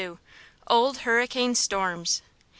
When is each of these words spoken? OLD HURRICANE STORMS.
OLD 0.65 0.97
HURRICANE 1.01 1.53
STORMS. 1.53 2.23